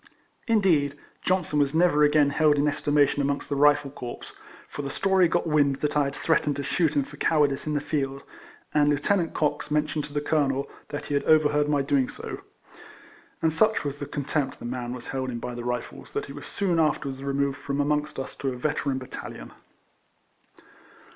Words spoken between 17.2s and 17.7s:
removed